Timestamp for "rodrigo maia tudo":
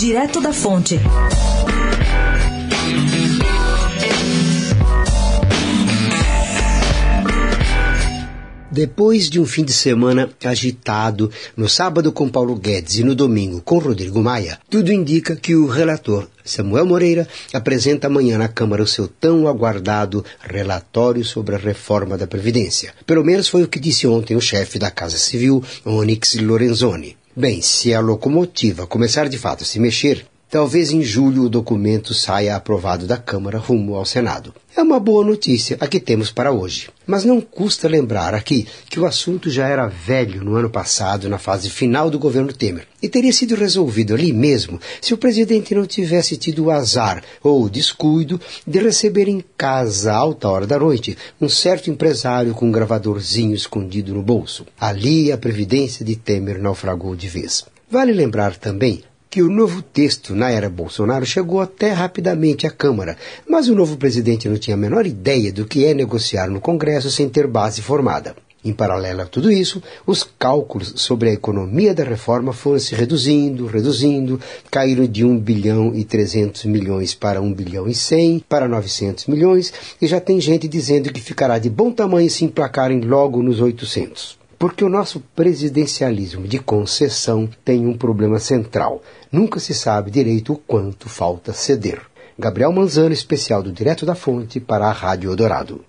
13.76-14.90